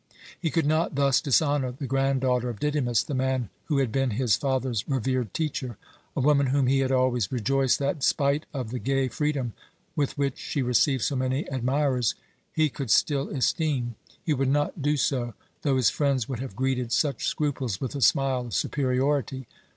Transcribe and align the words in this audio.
He 0.39 0.49
could 0.49 0.65
not 0.65 0.95
thus 0.95 1.21
dishonor 1.21 1.71
the 1.73 1.85
granddaughter 1.85 2.49
of 2.49 2.59
Didymus, 2.59 3.03
the 3.03 3.13
man 3.13 3.49
who 3.65 3.77
had 3.77 3.91
been 3.91 4.09
his 4.09 4.35
father's 4.35 4.89
revered 4.89 5.31
teacher, 5.31 5.77
a 6.15 6.19
woman 6.19 6.47
whom 6.47 6.65
he 6.65 6.79
had 6.79 6.91
always 6.91 7.31
rejoiced 7.31 7.77
that, 7.77 8.01
spite 8.03 8.47
of 8.51 8.71
the 8.71 8.79
gay 8.79 9.09
freedom 9.09 9.53
with 9.95 10.17
which 10.17 10.39
she 10.39 10.63
received 10.63 11.03
so 11.03 11.15
many 11.15 11.45
admirers, 11.51 12.15
he 12.51 12.67
could 12.67 12.89
still 12.89 13.29
esteem. 13.29 13.93
He 14.25 14.33
would 14.33 14.49
not 14.49 14.81
do 14.81 14.97
so, 14.97 15.35
though 15.61 15.75
his 15.77 15.91
friends 15.91 16.27
would 16.27 16.39
have 16.39 16.55
greeted 16.55 16.91
such 16.91 17.27
scruples 17.27 17.79
with 17.79 17.93
a 17.93 18.01
smile 18.01 18.47
of 18.47 18.55
superiority. 18.55 19.45